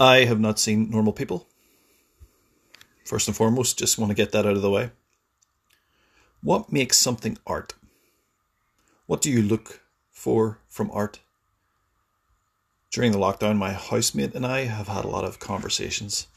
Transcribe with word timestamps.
I 0.00 0.24
have 0.24 0.40
not 0.40 0.58
seen 0.58 0.88
normal 0.88 1.12
people. 1.12 1.46
First 3.04 3.28
and 3.28 3.36
foremost, 3.36 3.78
just 3.78 3.98
want 3.98 4.08
to 4.08 4.14
get 4.14 4.32
that 4.32 4.46
out 4.46 4.56
of 4.56 4.62
the 4.62 4.70
way. 4.70 4.92
What 6.42 6.72
makes 6.72 6.96
something 6.96 7.36
art? 7.46 7.74
What 9.04 9.20
do 9.20 9.30
you 9.30 9.42
look 9.42 9.82
for 10.10 10.58
from 10.70 10.90
art? 10.90 11.20
During 12.90 13.12
the 13.12 13.18
lockdown, 13.18 13.58
my 13.58 13.74
housemate 13.74 14.34
and 14.34 14.46
I 14.46 14.60
have 14.64 14.88
had 14.88 15.04
a 15.04 15.08
lot 15.08 15.24
of 15.24 15.38
conversations. 15.38 16.28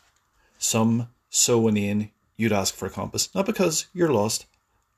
Some 0.57 1.07
so 1.29 1.65
inane 1.69 2.11
you'd 2.35 2.51
ask 2.51 2.75
for 2.75 2.87
a 2.87 2.89
compass, 2.89 3.33
not 3.33 3.45
because 3.45 3.87
you're 3.93 4.11
lost, 4.11 4.45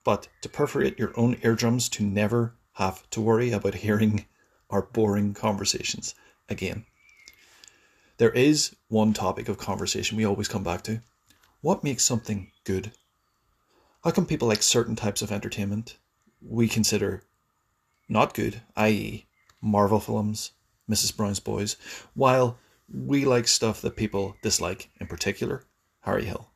but 0.04 0.27
to 0.41 0.50
perforate 0.50 0.97
your 0.97 1.13
own 1.16 1.38
eardrums 1.43 1.88
to 1.89 2.04
never 2.04 2.55
have 2.73 3.07
to 3.11 3.21
worry 3.21 3.52
about 3.52 3.75
hearing 3.75 4.25
our 4.71 4.82
boring 4.82 5.36
conversations 5.36 6.16
again. 6.50 6.86
There 8.18 8.32
is 8.32 8.75
one 8.87 9.14
topic 9.14 9.50
of 9.50 9.57
conversation 9.57 10.18
we 10.18 10.25
always 10.25 10.47
come 10.47 10.64
back 10.64 10.83
to. 10.83 11.01
What 11.61 11.83
makes 11.83 12.04
something 12.04 12.51
good? 12.64 12.91
How 14.04 14.11
come 14.11 14.25
people 14.25 14.47
like 14.47 14.64
certain 14.64 14.96
types 14.96 15.21
of 15.21 15.32
entertainment 15.32 15.97
we 16.41 16.68
consider 16.68 17.24
not 18.07 18.33
good, 18.33 18.61
i.e., 18.75 19.25
Marvel 19.61 20.00
films, 20.00 20.51
Mrs. 20.89 21.15
Brown's 21.15 21.39
Boys, 21.39 21.75
while 22.14 22.57
we 22.88 23.25
like 23.25 23.47
stuff 23.47 23.82
that 23.82 23.96
people 23.96 24.38
dislike, 24.43 24.89
in 25.00 25.07
particular, 25.07 25.63
Harry 26.02 26.25
Hill. 26.25 26.50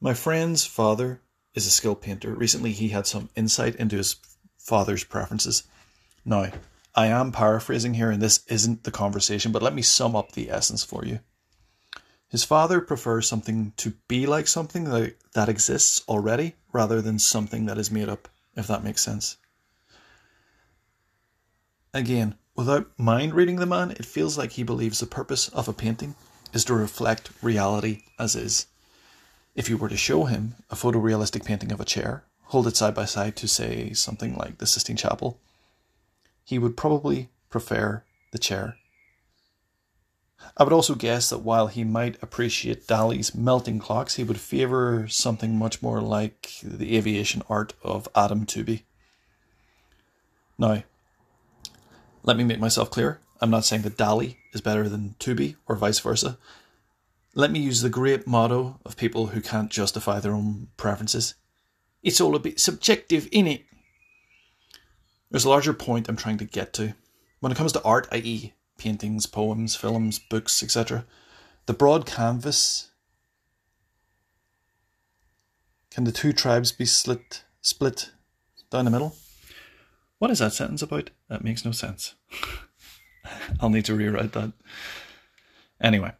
My 0.00 0.12
friend's 0.12 0.66
father 0.66 1.22
is 1.54 1.66
a 1.66 1.70
skilled 1.70 2.02
painter. 2.02 2.34
Recently, 2.34 2.72
he 2.72 2.90
had 2.90 3.06
some 3.06 3.30
insight 3.34 3.74
into 3.76 3.96
his 3.96 4.16
father's 4.58 5.04
preferences. 5.04 5.62
Now, 6.24 6.50
I 6.96 7.08
am 7.08 7.30
paraphrasing 7.30 7.94
here, 7.94 8.10
and 8.10 8.22
this 8.22 8.40
isn't 8.46 8.84
the 8.84 8.90
conversation, 8.90 9.52
but 9.52 9.62
let 9.62 9.74
me 9.74 9.82
sum 9.82 10.16
up 10.16 10.32
the 10.32 10.50
essence 10.50 10.82
for 10.82 11.04
you. 11.04 11.20
His 12.28 12.42
father 12.42 12.80
prefers 12.80 13.28
something 13.28 13.74
to 13.76 13.92
be 14.08 14.26
like 14.26 14.48
something 14.48 14.84
that, 14.84 15.14
that 15.34 15.50
exists 15.50 16.02
already 16.08 16.54
rather 16.72 17.02
than 17.02 17.18
something 17.18 17.66
that 17.66 17.76
is 17.76 17.90
made 17.90 18.08
up, 18.08 18.28
if 18.56 18.66
that 18.66 18.82
makes 18.82 19.02
sense. 19.02 19.36
Again, 21.92 22.34
without 22.54 22.90
mind 22.98 23.34
reading 23.34 23.56
the 23.56 23.66
man, 23.66 23.90
it 23.90 24.06
feels 24.06 24.38
like 24.38 24.52
he 24.52 24.62
believes 24.62 24.98
the 24.98 25.06
purpose 25.06 25.48
of 25.50 25.68
a 25.68 25.74
painting 25.74 26.14
is 26.52 26.64
to 26.64 26.74
reflect 26.74 27.30
reality 27.42 28.04
as 28.18 28.34
is. 28.34 28.66
If 29.54 29.68
you 29.68 29.76
were 29.76 29.88
to 29.88 29.96
show 29.96 30.24
him 30.24 30.54
a 30.70 30.74
photorealistic 30.74 31.44
painting 31.44 31.72
of 31.72 31.80
a 31.80 31.84
chair, 31.84 32.24
hold 32.44 32.66
it 32.66 32.76
side 32.76 32.94
by 32.94 33.04
side 33.04 33.36
to 33.36 33.48
say 33.48 33.92
something 33.92 34.34
like 34.34 34.58
the 34.58 34.66
Sistine 34.66 34.96
Chapel, 34.96 35.38
he 36.46 36.60
would 36.60 36.76
probably 36.76 37.28
prefer 37.50 38.04
the 38.30 38.38
chair. 38.38 38.76
I 40.56 40.62
would 40.62 40.72
also 40.72 40.94
guess 40.94 41.28
that 41.30 41.40
while 41.40 41.66
he 41.66 41.82
might 41.82 42.22
appreciate 42.22 42.86
Dali's 42.86 43.34
melting 43.34 43.80
clocks, 43.80 44.14
he 44.14 44.22
would 44.22 44.38
favour 44.38 45.08
something 45.08 45.56
much 45.56 45.82
more 45.82 46.00
like 46.00 46.60
the 46.62 46.96
aviation 46.96 47.42
art 47.50 47.74
of 47.82 48.08
Adam 48.14 48.46
Tooby. 48.46 48.84
Now, 50.56 50.84
let 52.22 52.36
me 52.36 52.44
make 52.44 52.60
myself 52.60 52.90
clear. 52.90 53.20
I'm 53.40 53.50
not 53.50 53.64
saying 53.64 53.82
that 53.82 53.98
Dali 53.98 54.36
is 54.52 54.60
better 54.60 54.88
than 54.88 55.16
Tooby 55.18 55.56
or 55.66 55.74
vice 55.74 55.98
versa. 55.98 56.38
Let 57.34 57.50
me 57.50 57.58
use 57.58 57.82
the 57.82 57.90
great 57.90 58.26
motto 58.26 58.78
of 58.84 58.96
people 58.96 59.28
who 59.28 59.40
can't 59.40 59.70
justify 59.70 60.20
their 60.20 60.32
own 60.32 60.68
preferences. 60.76 61.34
It's 62.02 62.20
all 62.20 62.36
a 62.36 62.38
bit 62.38 62.60
subjective, 62.60 63.28
innit? 63.30 63.64
There's 65.36 65.44
a 65.44 65.50
larger 65.50 65.74
point 65.74 66.08
I'm 66.08 66.16
trying 66.16 66.38
to 66.38 66.46
get 66.46 66.72
to. 66.72 66.94
When 67.40 67.52
it 67.52 67.58
comes 67.58 67.72
to 67.72 67.82
art, 67.82 68.08
i.e., 68.10 68.54
paintings, 68.78 69.26
poems, 69.26 69.76
films, 69.76 70.18
books, 70.18 70.62
etc., 70.62 71.04
the 71.66 71.74
broad 71.74 72.06
canvas 72.06 72.88
can 75.90 76.04
the 76.04 76.10
two 76.10 76.32
tribes 76.32 76.72
be 76.72 76.86
slit 76.86 77.44
split 77.60 78.12
down 78.70 78.86
the 78.86 78.90
middle? 78.90 79.14
What 80.20 80.30
is 80.30 80.38
that 80.38 80.54
sentence 80.54 80.80
about? 80.80 81.10
That 81.28 81.44
makes 81.44 81.66
no 81.66 81.70
sense. 81.70 82.14
I'll 83.60 83.68
need 83.68 83.84
to 83.84 83.94
rewrite 83.94 84.32
that. 84.32 84.54
Anyway, 85.82 86.12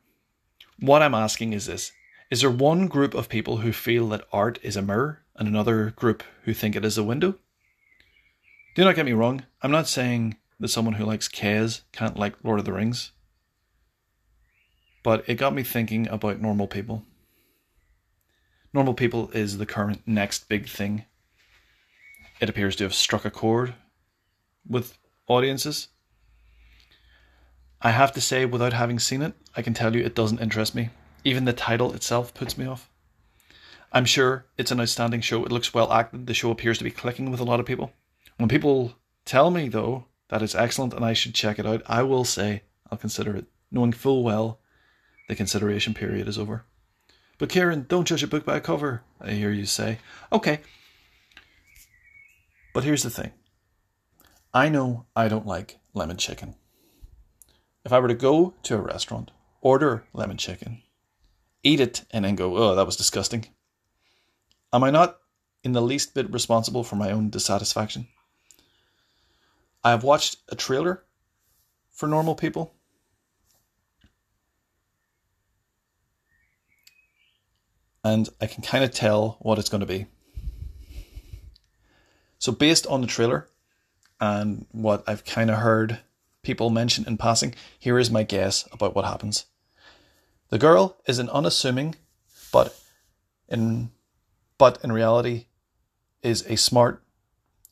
what 0.79 1.01
I'm 1.01 1.15
asking 1.15 1.55
is 1.55 1.65
this 1.65 1.91
Is 2.31 2.43
there 2.43 2.51
one 2.51 2.87
group 2.87 3.15
of 3.15 3.31
people 3.31 3.57
who 3.57 3.73
feel 3.73 4.11
that 4.11 4.29
art 4.31 4.59
is 4.63 4.77
a 4.77 4.83
mirror 4.83 5.23
and 5.37 5.49
another 5.49 5.93
group 5.93 6.23
who 6.43 6.53
think 6.53 6.77
it 6.77 6.85
is 6.85 6.99
a 6.99 7.03
window? 7.03 7.39
Do 8.77 8.85
not 8.85 8.95
get 8.95 9.07
me 9.07 9.15
wrong, 9.15 9.43
I'm 9.63 9.71
not 9.71 9.89
saying 9.89 10.37
that 10.61 10.69
someone 10.69 10.97
who 10.97 11.07
likes 11.07 11.29
Kes 11.31 11.81
can't 11.93 12.19
like 12.19 12.35
Lord 12.45 12.59
of 12.59 12.67
the 12.67 12.75
Rings. 12.75 13.13
But 15.03 15.27
it 15.27 15.37
got 15.37 15.55
me 15.55 15.63
thinking 15.63 16.07
about 16.09 16.43
normal 16.43 16.67
people. 16.67 17.03
Normal 18.75 18.93
people 18.93 19.31
is 19.31 19.57
the 19.57 19.65
current 19.65 20.03
next 20.05 20.51
big 20.51 20.69
thing. 20.69 21.07
It 22.39 22.51
appears 22.51 22.77
to 22.77 22.85
have 22.85 22.93
struck 22.93 23.25
a 23.25 23.31
chord 23.31 23.73
with 24.69 24.99
audiences. 25.27 25.89
I 27.81 27.93
have 27.93 28.13
to 28.13 28.21
say, 28.21 28.45
without 28.45 28.75
having 28.75 28.99
seen 28.99 29.23
it, 29.23 29.33
I 29.57 29.63
can 29.63 29.73
tell 29.73 29.97
you 29.97 30.05
it 30.05 30.15
doesn't 30.15 30.43
interest 30.43 30.75
me. 30.75 30.91
Even 31.25 31.47
the 31.47 31.55
title 31.55 31.95
itself 31.95 32.35
puts 32.35 32.59
me 32.59 32.67
off. 32.67 32.91
I'm 33.91 34.05
sure 34.05 34.45
it's 34.59 34.71
an 34.71 34.81
outstanding 34.83 35.23
show. 35.23 35.47
It 35.47 35.53
looks 35.53 35.73
well 35.73 35.91
acted. 35.91 36.27
The 36.27 36.35
show 36.35 36.51
appears 36.51 36.77
to 36.77 36.85
be 36.85 36.91
clicking 36.91 37.31
with 37.31 37.41
a 37.41 37.45
lot 37.45 37.59
of 37.59 37.65
people. 37.65 37.93
When 38.37 38.49
people 38.49 38.95
tell 39.25 39.51
me, 39.51 39.69
though, 39.69 40.07
that 40.29 40.43
it's 40.43 40.55
excellent 40.55 40.93
and 40.93 41.05
I 41.05 41.13
should 41.13 41.35
check 41.35 41.59
it 41.59 41.67
out, 41.67 41.83
I 41.87 42.03
will 42.03 42.25
say 42.25 42.63
I'll 42.91 42.99
consider 42.99 43.35
it, 43.37 43.47
knowing 43.71 43.93
full 43.93 44.23
well 44.23 44.61
the 45.29 45.35
consideration 45.35 45.95
period 45.95 46.29
is 46.29 46.39
over. 46.39 46.65
But 47.39 47.49
Kieran, 47.49 47.87
don't 47.89 48.07
judge 48.07 48.23
a 48.23 48.27
book 48.27 48.45
by 48.45 48.57
a 48.57 48.61
cover, 48.61 49.03
I 49.21 49.33
hear 49.33 49.51
you 49.51 49.67
say. 49.67 49.99
Okay. 50.33 50.61
But 52.73 52.85
here's 52.85 53.03
the 53.03 53.11
thing 53.11 53.33
I 54.53 54.69
know 54.69 55.07
I 55.15 55.29
don't 55.29 55.47
like 55.47 55.79
lemon 55.95 56.17
chicken. 56.17 56.55
If 57.85 57.93
I 57.93 58.01
were 58.01 58.09
to 58.09 58.15
go 58.15 58.55
to 58.65 58.75
a 58.75 58.81
restaurant, 58.81 59.31
order 59.61 60.05
lemon 60.13 60.37
chicken, 60.37 60.83
eat 61.63 61.81
it, 61.81 62.05
and 62.11 62.25
then 62.25 62.37
go, 62.37 62.57
oh, 62.57 62.75
that 62.75 62.87
was 62.87 62.97
disgusting, 62.97 63.47
am 64.73 64.85
I 64.85 64.91
not 64.91 65.19
in 65.63 65.73
the 65.73 65.83
least 65.83 66.15
bit 66.15 66.33
responsible 66.33 66.85
for 66.85 66.97
my 66.97 67.11
own 67.11 67.31
dissatisfaction? 67.31 68.09
I 69.87 69.91
have 69.91 70.03
watched 70.03 70.39
a 70.49 70.57
trailer 70.57 71.05
for 71.93 72.09
normal 72.09 72.35
people. 72.35 72.75
And 78.03 78.29
I 78.41 78.47
can 78.47 78.65
kind 78.65 78.83
of 78.83 78.91
tell 78.91 79.37
what 79.43 79.61
it's 79.61 79.69
going 79.69 79.83
to 79.83 79.87
be. 79.87 80.07
So, 82.41 82.51
based 82.51 82.89
on 82.89 83.01
the 83.01 83.07
trailer, 83.07 83.47
and 84.21 84.67
what 84.73 85.05
I've 85.07 85.25
kind 85.25 85.51
of 85.51 85.59
heard 85.59 86.01
people 86.43 86.69
mention 86.69 87.07
in 87.07 87.17
passing, 87.17 87.55
here 87.79 87.97
is 87.97 88.11
my 88.11 88.25
guess 88.25 88.69
about 88.73 88.97
what 88.97 89.05
happens. 89.05 89.47
The 90.49 90.59
girl 90.59 90.97
is 91.07 91.21
an 91.21 91.31
unassuming, 91.31 91.95
but 92.51 92.77
in 93.49 93.93
but 94.59 94.83
in 94.83 94.91
reality 94.91 95.47
is 96.25 96.45
a 96.49 96.57
smart, 96.57 97.05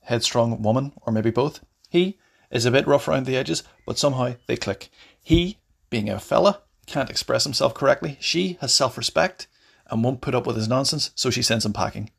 headstrong 0.03 0.63
woman, 0.63 0.93
or 1.03 1.13
maybe 1.13 1.33
both. 1.33 1.59
He 1.94 2.19
is 2.50 2.66
a 2.66 2.72
bit 2.72 2.88
rough 2.88 3.06
around 3.06 3.25
the 3.25 3.37
edges, 3.37 3.62
but 3.87 3.99
somehow 3.99 4.34
they 4.49 4.56
click. 4.56 4.91
He, 5.22 5.59
being 5.91 6.10
a 6.10 6.19
fella, 6.19 6.62
can't 6.87 7.09
express 7.09 7.44
himself 7.44 7.72
correctly. 7.72 8.19
She 8.19 8.59
has 8.60 8.75
self 8.75 8.99
respect 8.99 9.47
and 9.87 10.03
won't 10.03 10.21
put 10.21 10.34
up 10.34 10.44
with 10.44 10.56
his 10.56 10.66
nonsense, 10.66 11.12
so 11.15 11.31
she 11.31 11.41
sends 11.41 11.65
him 11.65 11.72
packing. 11.72 12.10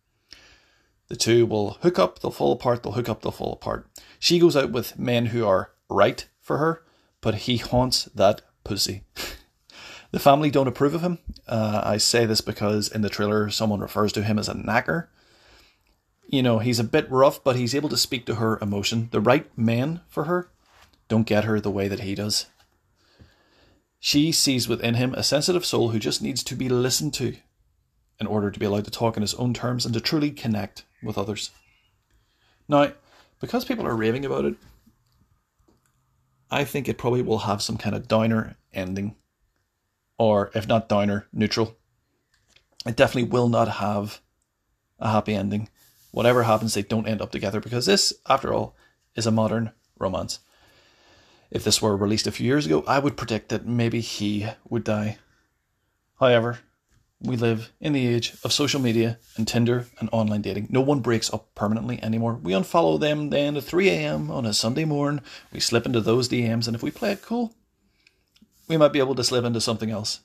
The 1.09 1.17
two 1.17 1.45
will 1.45 1.71
hook 1.81 1.99
up, 1.99 2.19
they'll 2.19 2.31
fall 2.31 2.53
apart, 2.53 2.83
they'll 2.83 2.93
hook 2.93 3.09
up, 3.09 3.21
they'll 3.21 3.33
fall 3.33 3.51
apart. 3.51 3.89
She 4.17 4.39
goes 4.39 4.55
out 4.55 4.71
with 4.71 4.97
men 4.97 5.25
who 5.25 5.45
are 5.45 5.71
right 5.89 6.25
for 6.39 6.57
her, 6.57 6.81
but 7.19 7.35
he 7.35 7.57
haunts 7.57 8.05
that 8.15 8.43
pussy. 8.63 9.03
the 10.11 10.19
family 10.19 10.49
don't 10.49 10.69
approve 10.69 10.95
of 10.95 11.01
him. 11.01 11.19
Uh, 11.49 11.81
I 11.83 11.97
say 11.97 12.25
this 12.25 12.39
because 12.39 12.87
in 12.87 13.01
the 13.01 13.09
trailer, 13.09 13.49
someone 13.49 13.81
refers 13.81 14.13
to 14.13 14.23
him 14.23 14.39
as 14.39 14.47
a 14.47 14.53
knacker. 14.53 15.07
You 16.27 16.41
know, 16.41 16.59
he's 16.59 16.79
a 16.79 16.83
bit 16.83 17.09
rough, 17.09 17.43
but 17.43 17.55
he's 17.55 17.75
able 17.75 17.89
to 17.89 17.97
speak 17.97 18.25
to 18.25 18.35
her 18.35 18.57
emotion. 18.61 19.09
The 19.11 19.21
right 19.21 19.45
men 19.57 20.01
for 20.07 20.25
her 20.25 20.49
don't 21.07 21.27
get 21.27 21.43
her 21.43 21.59
the 21.59 21.71
way 21.71 21.87
that 21.87 21.99
he 22.01 22.15
does. 22.15 22.47
She 23.99 24.31
sees 24.31 24.67
within 24.67 24.95
him 24.95 25.13
a 25.13 25.23
sensitive 25.23 25.65
soul 25.65 25.89
who 25.89 25.99
just 25.99 26.21
needs 26.21 26.43
to 26.43 26.55
be 26.55 26.69
listened 26.69 27.13
to 27.15 27.35
in 28.19 28.27
order 28.27 28.49
to 28.49 28.59
be 28.59 28.65
allowed 28.65 28.85
to 28.85 28.91
talk 28.91 29.17
in 29.17 29.21
his 29.21 29.33
own 29.35 29.53
terms 29.53 29.85
and 29.85 29.93
to 29.93 30.01
truly 30.01 30.31
connect 30.31 30.83
with 31.03 31.17
others. 31.17 31.51
Now, 32.67 32.93
because 33.39 33.65
people 33.65 33.85
are 33.85 33.95
raving 33.95 34.25
about 34.25 34.45
it, 34.45 34.55
I 36.49 36.63
think 36.63 36.87
it 36.87 36.97
probably 36.97 37.21
will 37.21 37.39
have 37.39 37.61
some 37.61 37.77
kind 37.77 37.95
of 37.95 38.07
downer 38.07 38.55
ending, 38.73 39.15
or 40.17 40.51
if 40.53 40.67
not 40.67 40.89
downer, 40.89 41.27
neutral. 41.33 41.75
It 42.85 42.95
definitely 42.95 43.29
will 43.29 43.49
not 43.49 43.67
have 43.67 44.21
a 44.99 45.11
happy 45.11 45.33
ending. 45.33 45.69
Whatever 46.15 46.43
happens, 46.43 46.73
they 46.73 46.81
don't 46.81 47.09
end 47.09 47.21
up 47.21 47.33
together 47.33 47.59
because 47.59 47.85
this, 47.85 48.13
after 48.25 48.53
all, 48.53 48.73
is 49.17 49.27
a 49.27 49.31
modern 49.31 49.71
romance. 49.99 50.39
if 51.51 51.65
this 51.65 51.81
were 51.81 51.97
released 51.97 52.25
a 52.25 52.31
few 52.31 52.45
years 52.45 52.65
ago, 52.65 52.85
I 52.87 52.99
would 52.99 53.17
predict 53.17 53.49
that 53.49 53.65
maybe 53.65 53.99
he 53.99 54.47
would 54.69 54.85
die. 54.85 55.17
However, 56.17 56.59
we 57.19 57.35
live 57.35 57.73
in 57.81 57.91
the 57.91 58.07
age 58.07 58.31
of 58.45 58.53
social 58.53 58.79
media 58.79 59.19
and 59.35 59.45
Tinder 59.45 59.87
and 59.99 60.07
online 60.13 60.41
dating. 60.41 60.67
No 60.69 60.79
one 60.79 61.01
breaks 61.01 61.33
up 61.33 61.53
permanently 61.53 62.01
anymore. 62.01 62.35
We 62.35 62.53
unfollow 62.53 62.97
them 62.97 63.29
then 63.29 63.57
at 63.57 63.65
3 63.65 63.89
a.m. 63.89 64.31
on 64.31 64.45
a 64.45 64.53
Sunday 64.53 64.85
morning. 64.85 65.21
We 65.51 65.59
slip 65.59 65.85
into 65.85 65.99
those 65.99 66.29
DMs, 66.29 66.65
and 66.65 66.77
if 66.77 66.81
we 66.81 66.91
play 66.91 67.11
it 67.11 67.23
cool, 67.23 67.53
we 68.69 68.77
might 68.77 68.93
be 68.93 68.99
able 68.99 69.15
to 69.15 69.23
slip 69.25 69.43
into 69.43 69.59
something 69.59 69.91
else. 69.91 70.21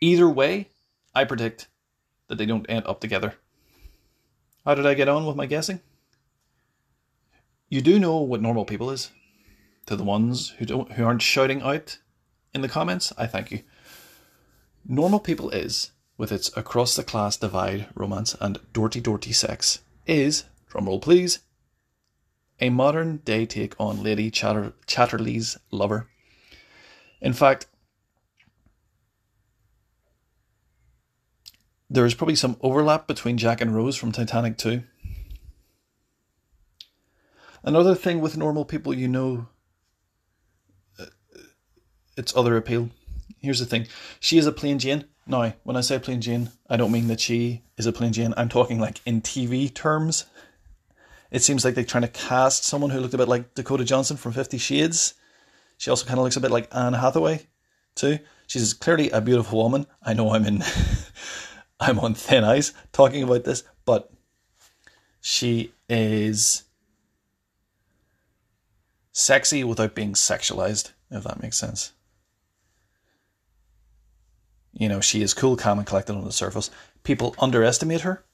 Either 0.00 0.28
way, 0.28 0.68
I 1.16 1.24
predict 1.24 1.66
that 2.28 2.38
they 2.38 2.46
don't 2.46 2.70
end 2.70 2.86
up 2.86 3.00
together. 3.00 3.34
How 4.64 4.74
did 4.74 4.86
I 4.86 4.94
get 4.94 5.08
on 5.08 5.26
with 5.26 5.36
my 5.36 5.46
guessing? 5.46 5.80
You 7.68 7.80
do 7.80 7.98
know 7.98 8.18
what 8.18 8.42
normal 8.42 8.64
people 8.64 8.90
is. 8.90 9.10
To 9.86 9.96
the 9.96 10.04
ones 10.04 10.50
who 10.58 10.66
don't 10.66 10.92
who 10.92 11.04
aren't 11.04 11.22
shouting 11.22 11.62
out 11.62 11.98
in 12.54 12.60
the 12.60 12.68
comments, 12.68 13.12
I 13.16 13.26
thank 13.26 13.50
you. 13.50 13.62
Normal 14.86 15.20
People 15.20 15.50
is, 15.50 15.92
with 16.16 16.32
its 16.32 16.54
across 16.56 16.96
the 16.96 17.04
class 17.04 17.36
divide 17.36 17.88
romance 17.94 18.34
and 18.40 18.58
dorty 18.72 19.00
dorty 19.00 19.32
sex, 19.32 19.80
is, 20.06 20.44
drumroll 20.70 21.00
please, 21.00 21.40
a 22.60 22.70
modern 22.70 23.18
day 23.18 23.46
take 23.46 23.74
on 23.78 24.02
Lady 24.02 24.30
Chatter- 24.30 24.74
Chatterley's 24.86 25.58
lover. 25.70 26.08
In 27.20 27.32
fact, 27.32 27.66
there 31.90 32.06
is 32.06 32.14
probably 32.14 32.36
some 32.36 32.56
overlap 32.60 33.06
between 33.06 33.36
Jack 33.36 33.60
and 33.60 33.74
Rose 33.74 33.96
from 33.96 34.12
Titanic 34.12 34.56
2. 34.56 34.82
Another 37.62 37.94
thing 37.94 38.20
with 38.20 38.36
normal 38.36 38.64
people, 38.64 38.94
you 38.94 39.08
know, 39.08 39.48
uh, 40.98 41.06
its 42.16 42.34
other 42.34 42.56
appeal 42.56 42.88
here's 43.40 43.58
the 43.58 43.66
thing 43.66 43.86
she 44.20 44.38
is 44.38 44.46
a 44.46 44.52
plain 44.52 44.78
Jane. 44.78 45.04
Now, 45.26 45.54
when 45.62 45.76
I 45.76 45.80
say 45.80 45.98
plain 45.98 46.20
Jane, 46.20 46.50
I 46.68 46.76
don't 46.76 46.92
mean 46.92 47.08
that 47.08 47.20
she 47.20 47.62
is 47.76 47.86
a 47.86 47.92
plain 47.92 48.12
Jane. 48.12 48.34
I'm 48.36 48.48
talking 48.48 48.78
like 48.78 49.00
in 49.06 49.20
TV 49.20 49.72
terms. 49.72 50.26
It 51.30 51.42
seems 51.42 51.64
like 51.64 51.74
they're 51.74 51.84
trying 51.84 52.02
to 52.02 52.08
cast 52.08 52.64
someone 52.64 52.90
who 52.90 53.00
looked 53.00 53.14
a 53.14 53.18
bit 53.18 53.28
like 53.28 53.54
Dakota 53.54 53.84
Johnson 53.84 54.16
from 54.16 54.32
Fifty 54.32 54.58
Shades. 54.58 55.14
She 55.78 55.90
also 55.90 56.04
kind 56.06 56.18
of 56.18 56.24
looks 56.24 56.36
a 56.36 56.40
bit 56.40 56.50
like 56.50 56.68
Anne 56.74 56.92
Hathaway, 56.92 57.46
too. 57.94 58.18
She's 58.46 58.74
clearly 58.74 59.10
a 59.10 59.20
beautiful 59.20 59.62
woman. 59.62 59.86
I 60.02 60.12
know 60.12 60.34
I'm 60.34 60.44
in, 60.44 60.62
I'm 61.80 61.98
on 61.98 62.14
thin 62.14 62.44
ice 62.44 62.72
talking 62.92 63.22
about 63.22 63.44
this, 63.44 63.62
but 63.84 64.12
she 65.20 65.72
is 65.88 66.64
sexy 69.12 69.64
without 69.64 69.94
being 69.94 70.12
sexualized, 70.12 70.92
if 71.10 71.24
that 71.24 71.42
makes 71.42 71.58
sense. 71.58 71.92
You 74.72 74.88
know, 74.88 75.00
she 75.00 75.22
is 75.22 75.34
cool, 75.34 75.56
calm, 75.56 75.78
and 75.78 75.86
collected 75.86 76.14
on 76.14 76.24
the 76.24 76.32
surface. 76.32 76.70
People 77.02 77.34
underestimate 77.38 78.02
her, 78.02 78.24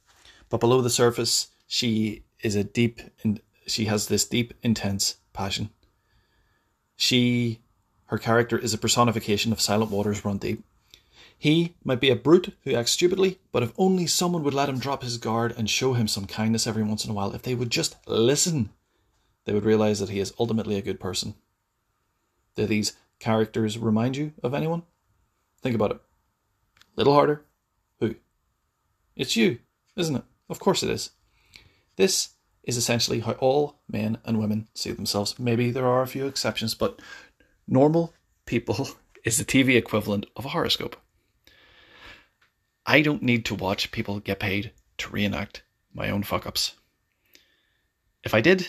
but 0.50 0.60
below 0.60 0.80
the 0.80 0.90
surface, 0.90 1.48
she 1.66 2.24
is 2.40 2.56
a 2.56 2.64
deep 2.64 3.00
and 3.22 3.40
she 3.66 3.86
has 3.86 4.06
this 4.06 4.24
deep, 4.24 4.54
intense 4.62 5.16
passion. 5.32 5.70
She, 6.96 7.60
her 8.06 8.18
character, 8.18 8.58
is 8.58 8.74
a 8.74 8.78
personification 8.78 9.52
of 9.52 9.60
silent 9.60 9.90
waters 9.90 10.24
run 10.24 10.38
deep. 10.38 10.64
He 11.38 11.74
might 11.84 12.00
be 12.00 12.10
a 12.10 12.16
brute 12.16 12.56
who 12.64 12.74
acts 12.74 12.92
stupidly, 12.92 13.38
but 13.52 13.62
if 13.62 13.72
only 13.76 14.06
someone 14.06 14.42
would 14.42 14.54
let 14.54 14.68
him 14.68 14.78
drop 14.78 15.02
his 15.02 15.18
guard 15.18 15.54
and 15.56 15.68
show 15.68 15.92
him 15.92 16.08
some 16.08 16.26
kindness 16.26 16.66
every 16.66 16.82
once 16.82 17.04
in 17.04 17.10
a 17.10 17.14
while, 17.14 17.34
if 17.34 17.42
they 17.42 17.54
would 17.54 17.70
just 17.70 17.96
listen, 18.06 18.70
they 19.44 19.52
would 19.52 19.64
realize 19.64 20.00
that 20.00 20.08
he 20.08 20.18
is 20.18 20.32
ultimately 20.38 20.76
a 20.76 20.82
good 20.82 20.98
person. 20.98 21.34
Do 22.54 22.66
these 22.66 22.94
characters 23.18 23.78
remind 23.78 24.16
you 24.16 24.32
of 24.42 24.54
anyone? 24.54 24.82
Think 25.62 25.74
about 25.74 25.90
it. 25.90 26.00
Little 26.96 27.14
harder. 27.14 27.44
Who? 28.00 28.14
It's 29.14 29.36
you, 29.36 29.58
isn't 29.94 30.16
it? 30.16 30.24
Of 30.48 30.58
course 30.58 30.82
it 30.82 30.90
is. 30.90 31.10
This 31.96 32.30
is 32.62 32.76
essentially 32.76 33.20
how 33.20 33.32
all 33.32 33.78
men 33.88 34.18
and 34.24 34.38
women 34.38 34.68
see 34.74 34.90
themselves. 34.90 35.38
Maybe 35.38 35.70
there 35.70 35.86
are 35.86 36.02
a 36.02 36.08
few 36.08 36.26
exceptions, 36.26 36.74
but 36.74 37.00
normal 37.68 38.14
people 38.46 38.88
is 39.24 39.36
the 39.36 39.44
TV 39.44 39.76
equivalent 39.76 40.26
of 40.34 40.46
a 40.46 40.50
horoscope. 40.50 40.96
I 42.86 43.00
don't 43.02 43.22
need 43.22 43.44
to 43.46 43.54
watch 43.54 43.90
people 43.90 44.20
get 44.20 44.38
paid 44.38 44.70
to 44.98 45.10
reenact 45.10 45.62
my 45.92 46.08
own 46.08 46.22
fuck 46.22 46.46
ups. 46.46 46.74
If 48.22 48.32
I 48.32 48.40
did, 48.40 48.68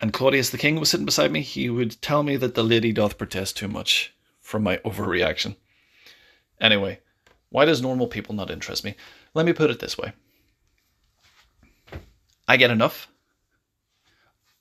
and 0.00 0.12
Claudius 0.12 0.50
the 0.50 0.58
King 0.58 0.80
was 0.80 0.88
sitting 0.88 1.04
beside 1.04 1.30
me, 1.30 1.42
he 1.42 1.68
would 1.68 2.00
tell 2.00 2.22
me 2.22 2.36
that 2.36 2.54
the 2.54 2.62
lady 2.62 2.92
doth 2.92 3.18
protest 3.18 3.56
too 3.56 3.68
much 3.68 4.14
from 4.40 4.62
my 4.62 4.78
overreaction. 4.78 5.56
Anyway, 6.60 7.00
why 7.50 7.66
does 7.66 7.82
normal 7.82 8.06
people 8.06 8.34
not 8.34 8.50
interest 8.50 8.84
me? 8.84 8.94
Let 9.34 9.44
me 9.44 9.52
put 9.52 9.70
it 9.70 9.80
this 9.80 9.98
way 9.98 10.12
I 12.46 12.56
get 12.56 12.70
enough 12.70 13.08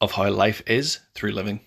of 0.01 0.11
how 0.11 0.29
life 0.29 0.61
is 0.67 0.99
through 1.15 1.31
living. 1.31 1.61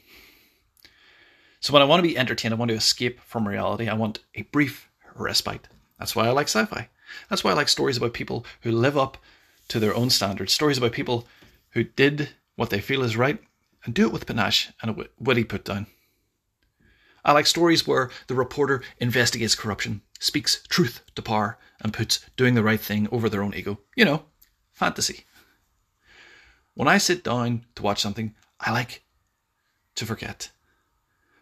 So 1.60 1.72
when 1.72 1.82
I 1.82 1.86
want 1.86 2.02
to 2.02 2.08
be 2.08 2.16
entertained, 2.16 2.54
I 2.54 2.56
want 2.58 2.70
to 2.70 2.76
escape 2.76 3.20
from 3.20 3.48
reality, 3.48 3.88
I 3.88 3.94
want 3.94 4.20
a 4.34 4.42
brief 4.42 4.88
respite. 5.14 5.68
That's 5.98 6.14
why 6.14 6.26
I 6.26 6.30
like 6.30 6.48
sci 6.48 6.64
fi. 6.66 6.88
That's 7.28 7.44
why 7.44 7.50
I 7.50 7.54
like 7.54 7.68
stories 7.68 7.96
about 7.96 8.12
people 8.14 8.44
who 8.62 8.72
live 8.72 8.96
up 8.96 9.18
to 9.68 9.78
their 9.78 9.94
own 9.94 10.10
standards, 10.10 10.52
stories 10.52 10.78
about 10.78 10.92
people 10.92 11.26
who 11.70 11.84
did 11.84 12.30
what 12.56 12.70
they 12.70 12.80
feel 12.80 13.02
is 13.02 13.16
right 13.16 13.38
and 13.84 13.94
do 13.94 14.06
it 14.06 14.12
with 14.12 14.26
panache 14.26 14.70
and 14.82 14.90
a 14.90 15.08
witty 15.18 15.44
put 15.44 15.64
down. 15.64 15.86
I 17.24 17.32
like 17.32 17.46
stories 17.46 17.86
where 17.86 18.10
the 18.26 18.34
reporter 18.34 18.82
investigates 18.98 19.54
corruption, 19.54 20.02
speaks 20.18 20.62
truth 20.68 21.02
to 21.14 21.22
power, 21.22 21.58
and 21.80 21.92
puts 21.92 22.20
doing 22.36 22.54
the 22.54 22.62
right 22.62 22.80
thing 22.80 23.08
over 23.12 23.28
their 23.28 23.42
own 23.42 23.54
ego. 23.54 23.78
You 23.94 24.04
know, 24.04 24.24
fantasy. 24.72 25.24
When 26.74 26.88
I 26.88 26.98
sit 26.98 27.22
down 27.24 27.66
to 27.74 27.82
watch 27.82 28.00
something, 28.00 28.34
I 28.58 28.72
like 28.72 29.02
to 29.96 30.06
forget. 30.06 30.50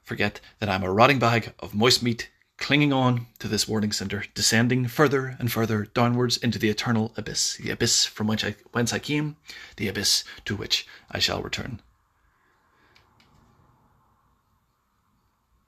Forget 0.02 0.40
that 0.58 0.68
I'm 0.68 0.82
a 0.82 0.92
rotting 0.92 1.18
bag 1.18 1.52
of 1.60 1.74
moist 1.74 2.02
meat 2.02 2.30
clinging 2.58 2.92
on 2.92 3.26
to 3.38 3.48
this 3.48 3.66
warning 3.66 3.92
cinder, 3.92 4.24
descending 4.34 4.86
further 4.88 5.36
and 5.38 5.50
further 5.50 5.86
downwards 5.86 6.36
into 6.36 6.58
the 6.58 6.68
eternal 6.68 7.14
abyss, 7.16 7.56
the 7.56 7.70
abyss 7.70 8.04
from 8.04 8.26
which 8.26 8.44
I, 8.44 8.56
whence 8.72 8.92
I 8.92 8.98
came, 8.98 9.36
the 9.76 9.88
abyss 9.88 10.24
to 10.44 10.56
which 10.56 10.86
I 11.10 11.20
shall 11.20 11.40
return. 11.40 11.80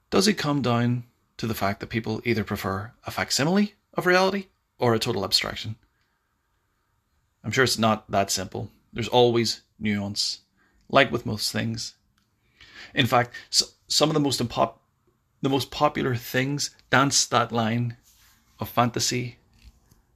Does 0.09 0.27
it 0.27 0.33
come 0.33 0.61
down 0.61 1.05
to 1.37 1.47
the 1.47 1.55
fact 1.55 1.79
that 1.79 1.87
people 1.87 2.21
either 2.25 2.43
prefer 2.43 2.91
a 3.07 3.11
facsimile 3.11 3.73
of 3.93 4.05
reality 4.05 4.47
or 4.77 4.93
a 4.93 4.99
total 4.99 5.23
abstraction? 5.23 5.77
I'm 7.43 7.51
sure 7.51 7.63
it's 7.63 7.79
not 7.79 8.11
that 8.11 8.29
simple. 8.29 8.69
There's 8.91 9.07
always 9.07 9.61
nuance, 9.79 10.41
like 10.89 11.11
with 11.11 11.25
most 11.25 11.51
things. 11.51 11.95
In 12.93 13.07
fact, 13.07 13.33
so, 13.49 13.65
some 13.87 14.09
of 14.09 14.13
the 14.13 14.19
most 14.19 14.41
impop- 14.45 14.79
the 15.41 15.49
most 15.49 15.71
popular 15.71 16.15
things 16.15 16.69
dance 16.89 17.25
that 17.25 17.51
line 17.51 17.97
of 18.59 18.69
fantasy 18.69 19.37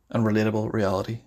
and 0.10 0.24
relatable 0.24 0.72
reality. 0.72 1.20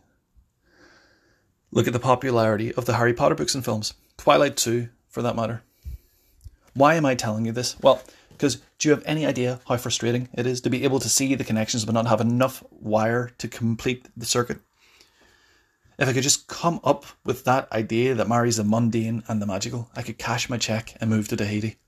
Look 1.70 1.86
at 1.86 1.92
the 1.92 1.98
popularity 1.98 2.72
of 2.74 2.86
the 2.86 2.94
Harry 2.94 3.12
Potter 3.12 3.34
books 3.34 3.54
and 3.54 3.64
films, 3.64 3.94
Twilight 4.16 4.56
too, 4.56 4.88
for 5.08 5.22
that 5.22 5.36
matter. 5.36 5.62
Why 6.74 6.94
am 6.94 7.04
I 7.04 7.14
telling 7.14 7.44
you 7.44 7.52
this? 7.52 7.78
Well, 7.80 8.02
because 8.30 8.62
do 8.78 8.88
you 8.88 8.94
have 8.94 9.02
any 9.04 9.26
idea 9.26 9.60
how 9.66 9.76
frustrating 9.76 10.28
it 10.32 10.46
is 10.46 10.60
to 10.60 10.70
be 10.70 10.84
able 10.84 11.00
to 11.00 11.08
see 11.08 11.34
the 11.34 11.44
connections 11.44 11.84
but 11.84 11.92
not 11.92 12.06
have 12.06 12.20
enough 12.20 12.62
wire 12.70 13.32
to 13.38 13.48
complete 13.48 14.08
the 14.16 14.26
circuit? 14.26 14.60
If 15.98 16.08
I 16.08 16.12
could 16.12 16.22
just 16.22 16.46
come 16.46 16.78
up 16.84 17.04
with 17.24 17.44
that 17.44 17.70
idea 17.72 18.14
that 18.14 18.28
marries 18.28 18.56
the 18.56 18.64
mundane 18.64 19.24
and 19.26 19.42
the 19.42 19.46
magical, 19.46 19.90
I 19.96 20.02
could 20.02 20.16
cash 20.16 20.48
my 20.48 20.56
check 20.56 20.94
and 21.00 21.10
move 21.10 21.26
to 21.28 21.36
Tahiti. 21.36 21.78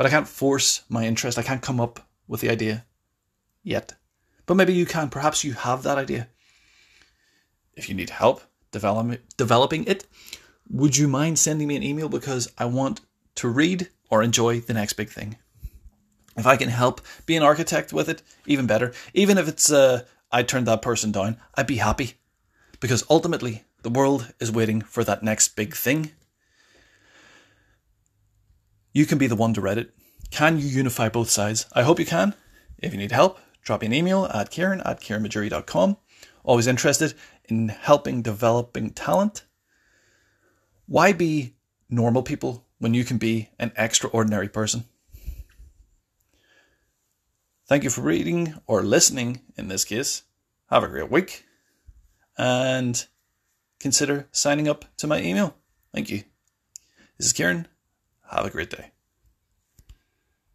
But 0.00 0.06
I 0.06 0.10
can't 0.16 0.26
force 0.26 0.80
my 0.88 1.04
interest. 1.04 1.36
I 1.36 1.42
can't 1.42 1.60
come 1.60 1.78
up 1.78 2.08
with 2.26 2.40
the 2.40 2.48
idea 2.48 2.86
yet. 3.62 3.92
But 4.46 4.54
maybe 4.54 4.72
you 4.72 4.86
can. 4.86 5.10
Perhaps 5.10 5.44
you 5.44 5.52
have 5.52 5.82
that 5.82 5.98
idea. 5.98 6.28
If 7.74 7.90
you 7.90 7.94
need 7.94 8.08
help 8.08 8.40
develop, 8.70 9.20
developing 9.36 9.84
it, 9.84 10.06
would 10.70 10.96
you 10.96 11.06
mind 11.06 11.38
sending 11.38 11.68
me 11.68 11.76
an 11.76 11.82
email 11.82 12.08
because 12.08 12.50
I 12.56 12.64
want 12.64 13.02
to 13.34 13.48
read 13.48 13.90
or 14.08 14.22
enjoy 14.22 14.60
the 14.60 14.72
next 14.72 14.94
big 14.94 15.10
thing? 15.10 15.36
If 16.34 16.46
I 16.46 16.56
can 16.56 16.70
help 16.70 17.02
be 17.26 17.36
an 17.36 17.42
architect 17.42 17.92
with 17.92 18.08
it, 18.08 18.22
even 18.46 18.66
better. 18.66 18.94
Even 19.12 19.36
if 19.36 19.48
it's 19.48 19.70
uh, 19.70 20.04
I 20.32 20.44
turned 20.44 20.66
that 20.66 20.80
person 20.80 21.12
down, 21.12 21.36
I'd 21.56 21.66
be 21.66 21.76
happy. 21.76 22.14
Because 22.80 23.04
ultimately, 23.10 23.64
the 23.82 23.90
world 23.90 24.32
is 24.40 24.50
waiting 24.50 24.80
for 24.80 25.04
that 25.04 25.22
next 25.22 25.56
big 25.56 25.76
thing. 25.76 26.12
You 28.92 29.06
can 29.06 29.18
be 29.18 29.26
the 29.26 29.36
one 29.36 29.54
to 29.54 29.60
read 29.60 29.78
it. 29.78 29.94
Can 30.30 30.58
you 30.58 30.66
unify 30.66 31.08
both 31.08 31.30
sides? 31.30 31.66
I 31.72 31.82
hope 31.82 31.98
you 31.98 32.06
can. 32.06 32.34
If 32.78 32.92
you 32.92 32.98
need 32.98 33.12
help, 33.12 33.38
drop 33.62 33.82
me 33.82 33.86
an 33.86 33.94
email 33.94 34.26
at 34.26 34.50
kieran 34.50 34.80
at 34.82 35.00
kieranmajuri.com. 35.00 35.96
Always 36.44 36.66
interested 36.66 37.14
in 37.44 37.68
helping 37.68 38.22
developing 38.22 38.90
talent. 38.90 39.44
Why 40.86 41.12
be 41.12 41.54
normal 41.88 42.22
people 42.22 42.66
when 42.78 42.94
you 42.94 43.04
can 43.04 43.18
be 43.18 43.50
an 43.58 43.72
extraordinary 43.76 44.48
person? 44.48 44.84
Thank 47.68 47.84
you 47.84 47.90
for 47.90 48.00
reading 48.00 48.54
or 48.66 48.82
listening 48.82 49.42
in 49.56 49.68
this 49.68 49.84
case. 49.84 50.22
Have 50.70 50.82
a 50.82 50.88
great 50.88 51.10
week 51.10 51.44
and 52.36 53.06
consider 53.78 54.28
signing 54.32 54.68
up 54.68 54.84
to 54.96 55.06
my 55.06 55.20
email. 55.20 55.54
Thank 55.92 56.10
you. 56.10 56.24
This 57.18 57.26
is 57.28 57.32
Kieran 57.32 57.68
have 58.30 58.46
a 58.46 58.50
great 58.50 58.70
day. 58.70 58.92